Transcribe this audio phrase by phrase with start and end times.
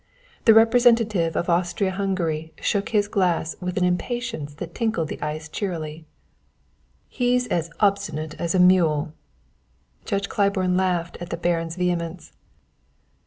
[0.45, 5.47] The representative of Austria Hungary shook his glass with an impatience that tinkled the ice
[5.47, 6.05] cheerily.
[7.07, 9.13] "He's as obstinate as a mule!"
[10.03, 12.31] Judge Claiborne laughed at the Baron's vehemence.